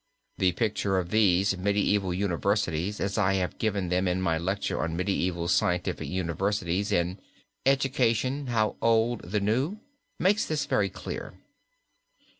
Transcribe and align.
The 0.39 0.53
picture 0.53 0.97
of 0.97 1.11
these 1.11 1.55
medieval 1.55 2.11
universities 2.11 2.99
as 2.99 3.19
I 3.19 3.35
have 3.35 3.59
given 3.59 3.89
them 3.89 4.07
in 4.07 4.19
my 4.19 4.35
lecture 4.39 4.81
on 4.81 4.97
Medieval 4.97 5.47
Scientific 5.47 6.07
Universities, 6.07 6.91
in 6.91 7.19
"Education, 7.67 8.47
How 8.47 8.77
Old 8.81 9.21
the 9.21 9.39
New," 9.39 9.77
makes 10.19 10.43
this 10.45 10.65
very 10.65 10.89
clear. 10.89 11.35